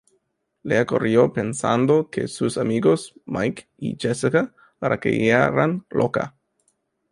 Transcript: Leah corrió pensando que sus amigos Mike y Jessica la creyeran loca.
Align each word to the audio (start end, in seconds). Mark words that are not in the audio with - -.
Leah 0.63 0.87
corrió 0.87 1.31
pensando 1.31 2.09
que 2.09 2.27
sus 2.27 2.57
amigos 2.57 3.13
Mike 3.27 3.69
y 3.77 3.97
Jessica 3.99 4.51
la 4.79 4.99
creyeran 4.99 5.85
loca. 5.91 6.35